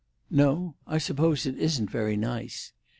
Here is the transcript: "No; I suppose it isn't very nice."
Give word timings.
"No; 0.31 0.77
I 0.87 0.97
suppose 0.97 1.45
it 1.45 1.59
isn't 1.59 1.91
very 1.91 2.17
nice." 2.17 2.73